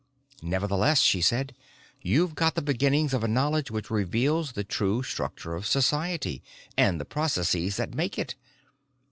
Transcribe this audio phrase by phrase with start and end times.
[0.41, 1.53] "Nevertheless," she said,
[2.01, 6.41] "you've got the beginnings of a knowledge which reveals the true structure of society
[6.75, 8.33] and the processes that make it.